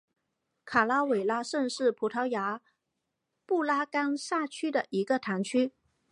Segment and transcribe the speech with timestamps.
[0.65, 2.59] 卡拉韦拉什是葡萄牙
[3.45, 5.73] 布拉干萨区的一个堂区。